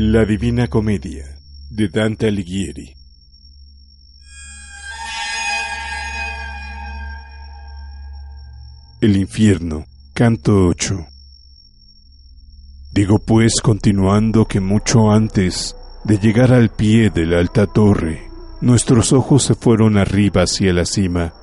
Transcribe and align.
La 0.00 0.24
Divina 0.24 0.68
Comedia 0.68 1.24
de 1.70 1.88
Dante 1.88 2.28
Alighieri. 2.28 2.94
El 9.00 9.16
infierno, 9.16 9.86
canto 10.14 10.66
8. 10.68 11.04
Digo 12.92 13.18
pues 13.18 13.60
continuando 13.60 14.44
que 14.44 14.60
mucho 14.60 15.10
antes 15.10 15.74
de 16.04 16.18
llegar 16.18 16.52
al 16.52 16.68
pie 16.68 17.10
de 17.10 17.26
la 17.26 17.40
alta 17.40 17.66
torre, 17.66 18.30
nuestros 18.60 19.12
ojos 19.12 19.42
se 19.42 19.56
fueron 19.56 19.98
arriba 19.98 20.42
hacia 20.42 20.72
la 20.72 20.84
cima, 20.84 21.34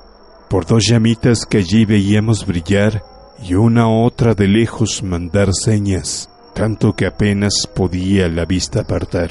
por 0.50 0.66
dos 0.66 0.88
llamitas 0.88 1.46
que 1.46 1.58
allí 1.58 1.84
veíamos 1.84 2.46
brillar 2.46 3.04
y 3.44 3.56
una 3.56 3.90
otra 3.90 4.34
de 4.34 4.48
lejos 4.48 5.04
mandar 5.04 5.54
señas 5.54 6.30
tanto 6.56 6.96
que 6.96 7.06
apenas 7.06 7.68
podía 7.76 8.30
la 8.30 8.46
vista 8.46 8.82
apartar. 8.82 9.30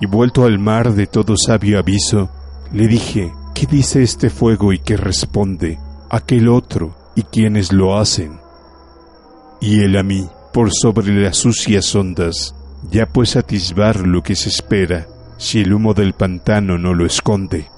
Y 0.00 0.06
vuelto 0.06 0.44
al 0.44 0.58
mar 0.58 0.92
de 0.92 1.06
todo 1.06 1.36
sabio 1.36 1.78
aviso, 1.78 2.28
le 2.72 2.88
dije, 2.88 3.32
¿qué 3.54 3.66
dice 3.66 4.02
este 4.02 4.28
fuego 4.28 4.72
y 4.72 4.80
qué 4.80 4.96
responde 4.96 5.78
aquel 6.10 6.48
otro 6.48 6.94
y 7.14 7.22
quiénes 7.22 7.72
lo 7.72 7.96
hacen? 7.96 8.40
Y 9.60 9.80
él 9.82 9.96
a 9.96 10.02
mí, 10.02 10.28
por 10.52 10.70
sobre 10.72 11.14
las 11.14 11.36
sucias 11.36 11.94
ondas, 11.94 12.54
ya 12.90 13.06
pues 13.06 13.36
atisbar 13.36 14.06
lo 14.06 14.22
que 14.22 14.34
se 14.34 14.48
espera, 14.48 15.06
si 15.38 15.60
el 15.60 15.72
humo 15.72 15.94
del 15.94 16.14
pantano 16.14 16.78
no 16.78 16.94
lo 16.94 17.06
esconde. 17.06 17.68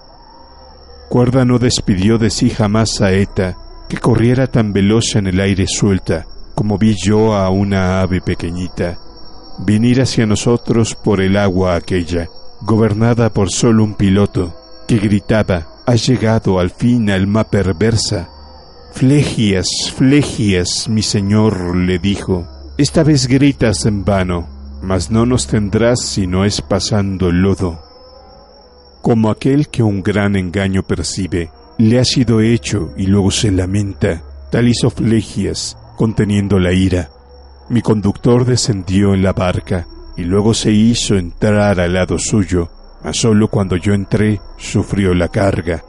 Cuerda 1.10 1.44
no 1.44 1.58
despidió 1.58 2.16
de 2.16 2.30
sí 2.30 2.48
jamás 2.48 2.94
saeta, 2.94 3.56
que 3.88 3.98
corriera 3.98 4.46
tan 4.46 4.72
veloz 4.72 5.14
en 5.14 5.26
el 5.26 5.40
aire 5.40 5.66
suelta, 5.66 6.26
como 6.58 6.76
vi 6.76 6.96
yo 6.96 7.36
a 7.36 7.50
una 7.50 8.00
ave 8.00 8.20
pequeñita 8.20 8.98
venir 9.60 10.02
hacia 10.02 10.26
nosotros 10.26 10.96
por 10.96 11.20
el 11.20 11.36
agua 11.36 11.76
aquella, 11.76 12.28
gobernada 12.62 13.32
por 13.32 13.48
solo 13.52 13.84
un 13.84 13.94
piloto, 13.94 14.56
que 14.88 14.98
gritaba, 14.98 15.68
ha 15.86 15.94
llegado 15.94 16.58
al 16.58 16.70
fin 16.70 17.10
alma 17.10 17.44
perversa. 17.44 18.28
Flegias, 18.90 19.68
Flegias, 19.94 20.88
mi 20.88 21.02
señor, 21.02 21.76
le 21.76 22.00
dijo, 22.00 22.48
esta 22.76 23.04
vez 23.04 23.28
gritas 23.28 23.86
en 23.86 24.04
vano, 24.04 24.48
mas 24.82 25.12
no 25.12 25.26
nos 25.26 25.46
tendrás 25.46 26.02
si 26.02 26.26
no 26.26 26.44
es 26.44 26.60
pasando 26.60 27.28
el 27.28 27.40
lodo. 27.40 27.78
Como 29.00 29.30
aquel 29.30 29.68
que 29.68 29.84
un 29.84 30.02
gran 30.02 30.34
engaño 30.34 30.82
percibe, 30.82 31.52
le 31.78 32.00
ha 32.00 32.04
sido 32.04 32.40
hecho 32.40 32.90
y 32.96 33.06
luego 33.06 33.30
se 33.30 33.52
lamenta, 33.52 34.24
tal 34.50 34.66
hizo 34.66 34.90
Flegias, 34.90 35.76
conteniendo 35.98 36.60
la 36.60 36.72
ira. 36.72 37.10
Mi 37.68 37.82
conductor 37.82 38.44
descendió 38.44 39.14
en 39.14 39.24
la 39.24 39.32
barca 39.32 39.88
y 40.16 40.22
luego 40.22 40.54
se 40.54 40.70
hizo 40.70 41.16
entrar 41.16 41.80
al 41.80 41.92
lado 41.92 42.20
suyo, 42.20 42.70
mas 43.02 43.16
solo 43.16 43.48
cuando 43.48 43.76
yo 43.76 43.94
entré 43.94 44.40
sufrió 44.56 45.12
la 45.12 45.26
carga. 45.26 45.82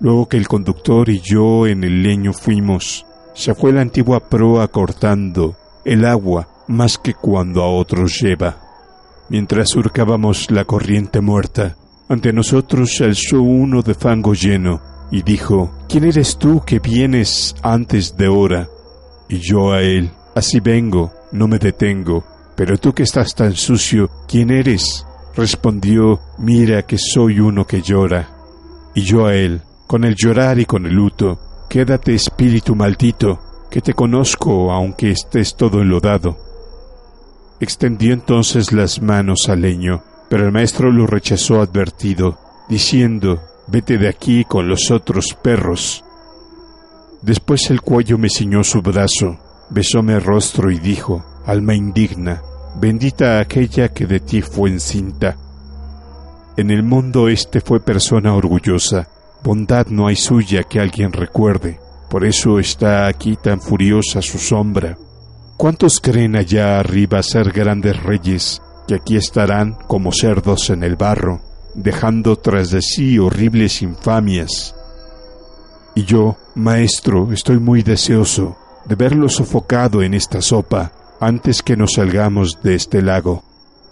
Luego 0.00 0.30
que 0.30 0.38
el 0.38 0.48
conductor 0.48 1.10
y 1.10 1.20
yo 1.20 1.66
en 1.66 1.84
el 1.84 2.02
leño 2.02 2.32
fuimos, 2.32 3.04
se 3.34 3.54
fue 3.54 3.70
la 3.70 3.82
antigua 3.82 4.30
proa 4.30 4.66
cortando 4.68 5.56
el 5.84 6.06
agua 6.06 6.48
más 6.66 6.96
que 6.96 7.12
cuando 7.12 7.62
a 7.62 7.68
otros 7.68 8.18
lleva. 8.18 8.56
Mientras 9.28 9.68
surcábamos 9.68 10.50
la 10.50 10.64
corriente 10.64 11.20
muerta, 11.20 11.76
ante 12.08 12.32
nosotros 12.32 12.96
se 12.96 13.04
alzó 13.04 13.42
uno 13.42 13.82
de 13.82 13.92
fango 13.92 14.32
lleno 14.32 14.80
y 15.10 15.20
dijo, 15.22 15.70
¿quién 15.86 16.04
eres 16.04 16.38
tú 16.38 16.62
que 16.64 16.78
vienes 16.78 17.54
antes 17.62 18.16
de 18.16 18.28
hora? 18.28 18.70
Y 19.28 19.38
yo 19.38 19.72
a 19.72 19.82
él, 19.82 20.10
así 20.34 20.60
vengo, 20.60 21.12
no 21.32 21.48
me 21.48 21.58
detengo. 21.58 22.24
Pero 22.56 22.78
tú 22.78 22.92
que 22.92 23.02
estás 23.02 23.34
tan 23.34 23.54
sucio, 23.54 24.10
¿quién 24.26 24.50
eres? 24.50 25.06
Respondió, 25.34 26.20
mira 26.38 26.82
que 26.82 26.96
soy 26.96 27.40
uno 27.40 27.66
que 27.66 27.82
llora. 27.82 28.30
Y 28.94 29.02
yo 29.02 29.26
a 29.26 29.34
él, 29.34 29.60
con 29.86 30.04
el 30.04 30.14
llorar 30.14 30.58
y 30.58 30.64
con 30.64 30.86
el 30.86 30.94
luto, 30.94 31.38
quédate 31.68 32.14
espíritu 32.14 32.74
maldito, 32.74 33.38
que 33.70 33.82
te 33.82 33.92
conozco 33.92 34.72
aunque 34.72 35.10
estés 35.10 35.54
todo 35.54 35.82
enlodado. 35.82 36.38
Extendió 37.60 38.14
entonces 38.14 38.72
las 38.72 39.02
manos 39.02 39.48
al 39.48 39.60
leño, 39.60 40.02
pero 40.30 40.46
el 40.46 40.52
maestro 40.52 40.90
lo 40.90 41.06
rechazó 41.06 41.60
advertido, 41.60 42.38
diciendo, 42.68 43.42
vete 43.66 43.98
de 43.98 44.08
aquí 44.08 44.44
con 44.44 44.68
los 44.68 44.90
otros 44.90 45.34
perros. 45.34 46.04
Después 47.22 47.70
el 47.70 47.80
cuello 47.80 48.18
me 48.18 48.28
ciñó 48.28 48.62
su 48.62 48.82
brazo, 48.82 49.38
besóme 49.70 50.14
el 50.14 50.22
rostro 50.22 50.70
y 50.70 50.78
dijo, 50.78 51.24
Alma 51.46 51.74
indigna, 51.74 52.42
bendita 52.80 53.38
aquella 53.38 53.88
que 53.88 54.06
de 54.06 54.20
ti 54.20 54.42
fue 54.42 54.70
encinta. 54.70 55.36
En 56.56 56.70
el 56.70 56.82
mundo 56.82 57.28
este 57.28 57.60
fue 57.60 57.80
persona 57.80 58.34
orgullosa, 58.34 59.08
bondad 59.42 59.86
no 59.88 60.06
hay 60.06 60.16
suya 60.16 60.64
que 60.64 60.80
alguien 60.80 61.12
recuerde, 61.12 61.78
por 62.08 62.24
eso 62.24 62.58
está 62.58 63.06
aquí 63.06 63.36
tan 63.36 63.60
furiosa 63.60 64.22
su 64.22 64.38
sombra. 64.38 64.96
¿Cuántos 65.56 66.00
creen 66.00 66.36
allá 66.36 66.78
arriba 66.78 67.22
ser 67.22 67.52
grandes 67.52 68.02
reyes, 68.02 68.60
que 68.86 68.94
aquí 68.94 69.16
estarán 69.16 69.76
como 69.86 70.12
cerdos 70.12 70.70
en 70.70 70.82
el 70.82 70.96
barro, 70.96 71.40
dejando 71.74 72.36
tras 72.36 72.70
de 72.70 72.82
sí 72.82 73.18
horribles 73.18 73.82
infamias? 73.82 74.74
Y 75.94 76.04
yo, 76.04 76.36
maestro, 76.56 77.32
estoy 77.32 77.58
muy 77.58 77.82
deseoso 77.82 78.56
de 78.86 78.94
verlo 78.94 79.28
sofocado 79.28 80.02
en 80.02 80.14
esta 80.14 80.40
sopa 80.40 80.92
antes 81.20 81.62
que 81.62 81.76
nos 81.76 81.94
salgamos 81.94 82.62
de 82.62 82.74
este 82.74 83.02
lago. 83.02 83.44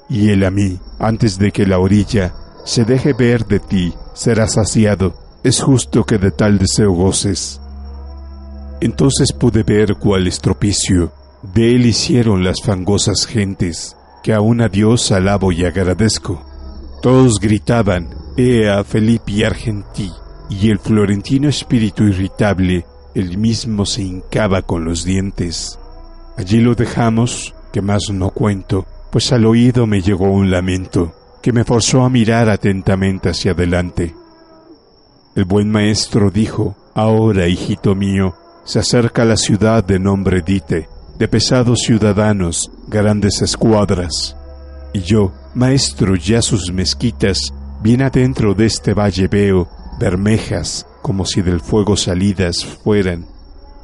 Y 0.08 0.30
él 0.30 0.44
a 0.44 0.50
mí, 0.50 0.78
antes 0.98 1.38
de 1.38 1.52
que 1.52 1.66
la 1.66 1.78
orilla 1.78 2.34
se 2.64 2.84
deje 2.84 3.12
ver 3.12 3.46
de 3.46 3.60
ti, 3.60 3.94
será 4.14 4.46
saciado. 4.48 5.14
Es 5.42 5.62
justo 5.62 6.04
que 6.04 6.18
de 6.18 6.30
tal 6.30 6.58
deseo 6.58 6.92
goces. 6.92 7.60
Entonces 8.80 9.32
pude 9.32 9.62
ver 9.62 9.96
cuál 9.96 10.26
estropicio 10.26 11.12
de 11.54 11.74
él 11.74 11.86
hicieron 11.86 12.42
las 12.42 12.62
fangosas 12.62 13.26
gentes, 13.26 13.96
que 14.22 14.32
aún 14.32 14.62
a 14.62 14.68
Dios 14.68 15.12
alabo 15.12 15.52
y 15.52 15.64
agradezco. 15.64 16.42
Todos 17.02 17.38
gritaban, 17.40 18.08
Ea 18.36 18.82
Felipe 18.84 19.44
Argentí, 19.44 20.10
y 20.48 20.70
el 20.70 20.78
florentino 20.78 21.48
espíritu 21.48 22.04
irritable, 22.04 22.86
el 23.14 23.38
mismo 23.38 23.86
se 23.86 24.02
hincaba 24.02 24.62
con 24.62 24.84
los 24.84 25.04
dientes. 25.04 25.78
Allí 26.36 26.60
lo 26.60 26.74
dejamos, 26.74 27.54
que 27.72 27.80
más 27.80 28.10
no 28.12 28.30
cuento, 28.30 28.86
pues 29.10 29.32
al 29.32 29.46
oído 29.46 29.86
me 29.86 30.00
llegó 30.00 30.30
un 30.30 30.50
lamento 30.50 31.14
que 31.44 31.52
me 31.52 31.64
forzó 31.64 32.04
a 32.04 32.08
mirar 32.08 32.48
atentamente 32.48 33.28
hacia 33.28 33.52
adelante. 33.52 34.14
El 35.34 35.44
buen 35.44 35.70
maestro 35.70 36.30
dijo, 36.30 36.74
Ahora, 36.94 37.48
hijito 37.48 37.94
mío, 37.94 38.34
se 38.64 38.78
acerca 38.78 39.26
la 39.26 39.36
ciudad 39.36 39.84
de 39.84 39.98
nombre 39.98 40.40
Dite, 40.40 40.88
de 41.18 41.28
pesados 41.28 41.80
ciudadanos, 41.80 42.70
grandes 42.88 43.42
escuadras. 43.42 44.36
Y 44.94 45.00
yo, 45.00 45.32
maestro, 45.54 46.16
ya 46.16 46.40
sus 46.40 46.72
mezquitas, 46.72 47.52
bien 47.82 48.00
adentro 48.00 48.54
de 48.54 48.64
este 48.64 48.94
valle 48.94 49.28
veo, 49.28 49.68
bermejas, 49.98 50.86
como 51.02 51.26
si 51.26 51.42
del 51.42 51.60
fuego 51.60 51.96
salidas 51.96 52.64
fueran. 52.64 53.26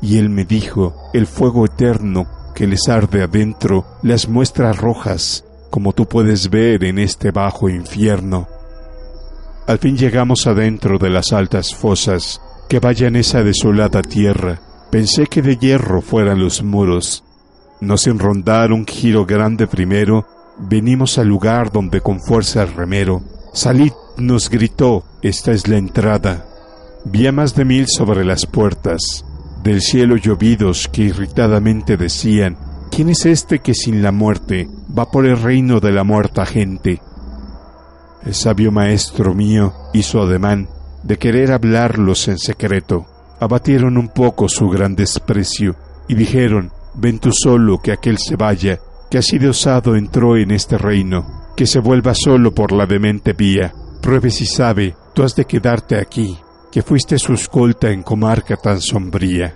Y 0.00 0.18
él 0.18 0.30
me 0.30 0.44
dijo, 0.44 0.94
el 1.12 1.26
fuego 1.26 1.66
eterno 1.66 2.26
que 2.54 2.66
les 2.66 2.88
arde 2.88 3.22
adentro 3.22 3.84
las 4.02 4.28
muestra 4.28 4.72
rojas, 4.72 5.44
como 5.70 5.92
tú 5.92 6.06
puedes 6.06 6.50
ver 6.50 6.84
en 6.84 6.98
este 6.98 7.30
bajo 7.30 7.68
infierno. 7.68 8.48
Al 9.66 9.78
fin 9.78 9.96
llegamos 9.96 10.46
adentro 10.46 10.98
de 10.98 11.10
las 11.10 11.32
altas 11.32 11.74
fosas 11.74 12.40
que 12.68 12.80
vayan 12.80 13.16
esa 13.16 13.42
desolada 13.42 14.02
tierra. 14.02 14.60
Pensé 14.90 15.26
que 15.26 15.42
de 15.42 15.56
hierro 15.56 16.02
fueran 16.02 16.40
los 16.40 16.62
muros. 16.62 17.24
No 17.80 17.96
sin 17.96 18.18
rondar 18.18 18.72
un 18.72 18.86
giro 18.86 19.26
grande 19.26 19.66
primero, 19.66 20.26
venimos 20.58 21.18
al 21.18 21.28
lugar 21.28 21.70
donde 21.70 22.00
con 22.00 22.20
fuerza 22.20 22.62
el 22.62 22.74
remero 22.74 23.22
Salid, 23.52 23.92
nos 24.16 24.48
gritó, 24.48 25.02
esta 25.22 25.50
es 25.50 25.66
la 25.66 25.76
entrada. 25.76 26.46
Vi 27.04 27.26
a 27.26 27.32
más 27.32 27.56
de 27.56 27.64
mil 27.64 27.88
sobre 27.88 28.24
las 28.24 28.46
puertas, 28.46 29.24
del 29.64 29.82
cielo 29.82 30.16
llovidos 30.16 30.88
que 30.88 31.02
irritadamente 31.02 31.96
decían, 31.96 32.56
¿quién 32.92 33.08
es 33.08 33.26
este 33.26 33.58
que 33.58 33.74
sin 33.74 34.02
la 34.02 34.12
muerte 34.12 34.68
va 34.96 35.10
por 35.10 35.26
el 35.26 35.36
reino 35.36 35.80
de 35.80 35.90
la 35.90 36.04
muerta 36.04 36.46
gente? 36.46 37.02
El 38.24 38.34
sabio 38.34 38.70
maestro 38.70 39.34
mío 39.34 39.74
hizo 39.94 40.22
ademán 40.22 40.68
de 41.02 41.18
querer 41.18 41.50
hablarlos 41.50 42.28
en 42.28 42.38
secreto. 42.38 43.06
Abatieron 43.40 43.98
un 43.98 44.08
poco 44.10 44.48
su 44.48 44.68
gran 44.68 44.94
desprecio 44.94 45.74
y 46.06 46.14
dijeron, 46.14 46.70
ven 46.94 47.18
tú 47.18 47.30
solo 47.32 47.80
que 47.82 47.90
aquel 47.90 48.18
se 48.18 48.36
vaya, 48.36 48.78
que 49.10 49.18
así 49.18 49.38
de 49.38 49.48
osado 49.48 49.96
entró 49.96 50.36
en 50.36 50.52
este 50.52 50.78
reino 50.78 51.39
que 51.60 51.66
se 51.66 51.78
vuelva 51.78 52.14
solo 52.14 52.54
por 52.54 52.72
la 52.72 52.86
demente 52.86 53.34
vía. 53.34 53.74
Pruebe 54.00 54.30
si 54.30 54.46
sabe, 54.46 54.96
tú 55.12 55.22
has 55.22 55.36
de 55.36 55.44
quedarte 55.44 55.98
aquí, 55.98 56.38
que 56.72 56.80
fuiste 56.80 57.18
su 57.18 57.34
escolta 57.34 57.90
en 57.90 58.02
comarca 58.02 58.56
tan 58.56 58.80
sombría. 58.80 59.54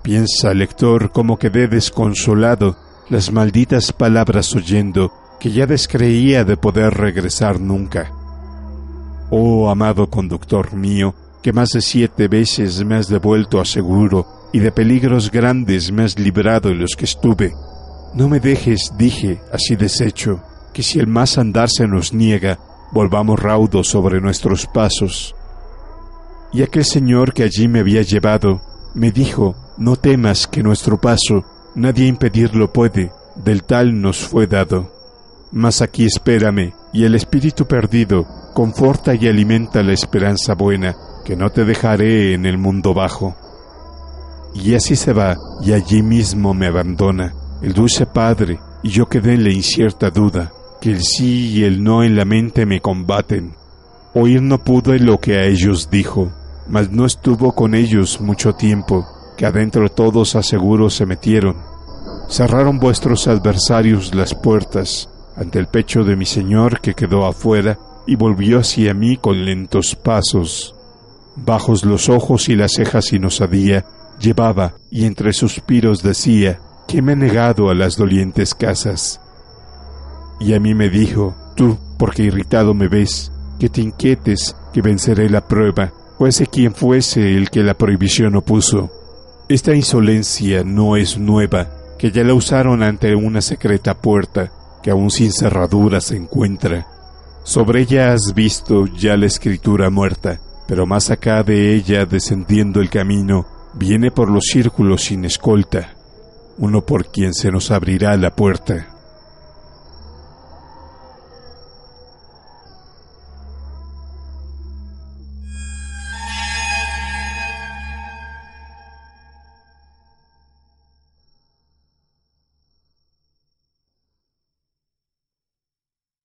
Piensa, 0.00 0.54
lector, 0.54 1.10
cómo 1.10 1.40
quedé 1.40 1.66
desconsolado 1.66 2.76
las 3.08 3.32
malditas 3.32 3.92
palabras 3.92 4.54
oyendo 4.54 5.12
que 5.40 5.50
ya 5.50 5.66
descreía 5.66 6.44
de 6.44 6.56
poder 6.56 6.94
regresar 6.94 7.58
nunca. 7.58 8.12
Oh 9.32 9.68
amado 9.68 10.08
conductor 10.08 10.72
mío, 10.72 11.16
que 11.42 11.52
más 11.52 11.70
de 11.70 11.80
siete 11.80 12.28
veces 12.28 12.84
me 12.84 12.94
has 12.94 13.08
devuelto 13.08 13.60
a 13.60 13.64
seguro 13.64 14.24
y 14.52 14.60
de 14.60 14.70
peligros 14.70 15.32
grandes 15.32 15.90
me 15.90 16.04
has 16.04 16.16
librado 16.16 16.68
en 16.68 16.78
los 16.78 16.94
que 16.94 17.06
estuve. 17.06 17.54
No 18.14 18.28
me 18.28 18.38
dejes, 18.38 18.92
dije, 18.96 19.40
así 19.52 19.74
deshecho, 19.74 20.44
que 20.76 20.82
si 20.82 20.98
el 20.98 21.06
más 21.06 21.38
andar 21.38 21.70
se 21.70 21.88
nos 21.88 22.12
niega, 22.12 22.58
volvamos 22.92 23.40
raudos 23.40 23.88
sobre 23.88 24.20
nuestros 24.20 24.66
pasos. 24.66 25.34
Y 26.52 26.60
aquel 26.60 26.84
señor 26.84 27.32
que 27.32 27.44
allí 27.44 27.66
me 27.66 27.80
había 27.80 28.02
llevado, 28.02 28.60
me 28.94 29.10
dijo, 29.10 29.56
no 29.78 29.96
temas 29.96 30.46
que 30.46 30.62
nuestro 30.62 31.00
paso 31.00 31.46
nadie 31.74 32.06
impedirlo 32.06 32.74
puede, 32.74 33.10
del 33.36 33.62
tal 33.62 34.02
nos 34.02 34.18
fue 34.18 34.46
dado. 34.46 34.92
Mas 35.50 35.80
aquí 35.80 36.04
espérame, 36.04 36.74
y 36.92 37.04
el 37.04 37.14
espíritu 37.14 37.64
perdido 37.64 38.26
conforta 38.52 39.14
y 39.14 39.28
alimenta 39.28 39.82
la 39.82 39.94
esperanza 39.94 40.52
buena, 40.52 40.94
que 41.24 41.36
no 41.36 41.48
te 41.48 41.64
dejaré 41.64 42.34
en 42.34 42.44
el 42.44 42.58
mundo 42.58 42.92
bajo. 42.92 43.34
Y 44.52 44.74
así 44.74 44.94
se 44.94 45.14
va, 45.14 45.38
y 45.62 45.72
allí 45.72 46.02
mismo 46.02 46.52
me 46.52 46.66
abandona 46.66 47.32
el 47.62 47.72
dulce 47.72 48.04
Padre, 48.04 48.60
y 48.82 48.90
yo 48.90 49.08
quedé 49.08 49.32
en 49.32 49.44
la 49.44 49.50
incierta 49.50 50.10
duda, 50.10 50.52
el 50.86 51.02
sí 51.02 51.50
y 51.54 51.64
el 51.64 51.82
no 51.82 52.02
en 52.02 52.16
la 52.16 52.24
mente 52.24 52.66
me 52.66 52.80
combaten. 52.80 53.54
Oír 54.14 54.42
no 54.42 54.62
pude 54.62 54.98
lo 54.98 55.20
que 55.20 55.36
a 55.36 55.44
ellos 55.44 55.90
dijo, 55.90 56.32
mas 56.68 56.90
no 56.90 57.06
estuvo 57.06 57.54
con 57.54 57.74
ellos 57.74 58.20
mucho 58.20 58.54
tiempo, 58.54 59.06
que 59.36 59.46
adentro 59.46 59.88
todos 59.88 60.36
aseguro 60.36 60.90
se 60.90 61.06
metieron. 61.06 61.56
Cerraron 62.28 62.78
vuestros 62.78 63.28
adversarios 63.28 64.14
las 64.14 64.34
puertas 64.34 65.08
ante 65.36 65.58
el 65.58 65.66
pecho 65.66 66.02
de 66.02 66.16
mi 66.16 66.24
Señor 66.24 66.80
que 66.80 66.94
quedó 66.94 67.26
afuera 67.26 67.78
y 68.06 68.16
volvió 68.16 68.60
hacia 68.60 68.94
mí 68.94 69.16
con 69.16 69.44
lentos 69.44 69.94
pasos. 69.94 70.74
Bajos 71.36 71.84
los 71.84 72.08
ojos 72.08 72.48
y 72.48 72.56
las 72.56 72.72
cejas 72.72 73.06
sin 73.06 73.26
osadía, 73.26 73.84
llevaba 74.18 74.74
y 74.90 75.04
entre 75.04 75.32
suspiros 75.32 76.02
decía, 76.02 76.60
que 76.88 77.02
me 77.02 77.12
he 77.12 77.16
negado 77.16 77.68
a 77.68 77.74
las 77.74 77.96
dolientes 77.96 78.54
casas. 78.54 79.20
Y 80.38 80.54
a 80.54 80.60
mí 80.60 80.74
me 80.74 80.88
dijo, 80.88 81.34
tú, 81.54 81.78
porque 81.98 82.22
irritado 82.22 82.74
me 82.74 82.88
ves, 82.88 83.32
que 83.58 83.68
te 83.68 83.80
inquietes, 83.80 84.56
que 84.72 84.82
venceré 84.82 85.30
la 85.30 85.46
prueba, 85.46 85.92
fuese 86.18 86.46
quien 86.46 86.74
fuese 86.74 87.36
el 87.36 87.50
que 87.50 87.62
la 87.62 87.74
prohibición 87.74 88.36
opuso. 88.36 88.90
Esta 89.48 89.74
insolencia 89.74 90.62
no 90.64 90.96
es 90.96 91.18
nueva, 91.18 91.68
que 91.98 92.10
ya 92.10 92.24
la 92.24 92.34
usaron 92.34 92.82
ante 92.82 93.14
una 93.14 93.40
secreta 93.40 93.94
puerta, 93.94 94.52
que 94.82 94.90
aún 94.90 95.10
sin 95.10 95.32
cerradura 95.32 96.00
se 96.00 96.16
encuentra. 96.16 96.86
Sobre 97.42 97.82
ella 97.82 98.12
has 98.12 98.34
visto 98.34 98.86
ya 98.86 99.16
la 99.16 99.26
escritura 99.26 99.88
muerta, 99.88 100.40
pero 100.66 100.84
más 100.84 101.10
acá 101.10 101.42
de 101.42 101.74
ella 101.74 102.04
descendiendo 102.04 102.80
el 102.80 102.90
camino, 102.90 103.46
viene 103.74 104.10
por 104.10 104.30
los 104.30 104.46
círculos 104.46 105.04
sin 105.04 105.24
escolta, 105.24 105.94
uno 106.58 106.84
por 106.84 107.06
quien 107.06 107.34
se 107.34 107.50
nos 107.50 107.70
abrirá 107.70 108.16
la 108.16 108.34
puerta. 108.34 108.95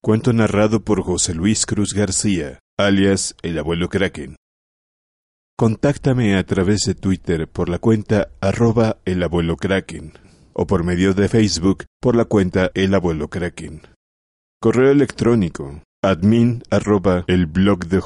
Cuento 0.04 0.34
narrado 0.34 0.84
por 0.84 1.04
José 1.04 1.36
Luis 1.36 1.68
Cruz 1.68 1.94
García, 1.94 2.58
alias 2.76 3.36
el 3.44 3.60
abuelo 3.60 3.88
Kraken. 3.88 4.36
Contáctame 5.56 6.36
a 6.40 6.44
través 6.44 6.86
de 6.88 6.96
Twitter 6.96 7.48
por 7.48 7.70
la 7.70 7.78
cuenta 7.78 8.32
arroba 8.42 8.98
el 9.06 9.22
abuelo 9.22 9.58
Kraken 9.58 10.14
o 10.54 10.66
por 10.66 10.84
medio 10.84 11.14
de 11.14 11.30
Facebook 11.30 11.86
por 12.02 12.16
la 12.16 12.26
cuenta 12.26 12.72
el 12.74 12.96
abuelo 12.96 13.28
Kraken. 13.28 13.84
Correo 14.60 14.90
electrónico 14.90 15.84
admin 16.04 16.64
arroba 16.72 17.24
el 17.28 17.46
blog 17.46 17.86
de. 17.86 18.02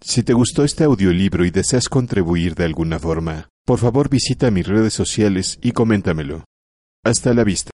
Si 0.00 0.22
te 0.24 0.32
gustó 0.32 0.64
este 0.64 0.82
audiolibro 0.82 1.44
y 1.44 1.52
deseas 1.52 1.88
contribuir 1.88 2.56
de 2.56 2.64
alguna 2.64 2.98
forma, 2.98 3.48
por 3.64 3.78
favor 3.78 4.08
visita 4.08 4.50
mis 4.50 4.66
redes 4.66 4.94
sociales 4.94 5.60
y 5.62 5.70
coméntamelo. 5.70 6.42
Hasta 7.04 7.32
la 7.32 7.44
vista. 7.44 7.66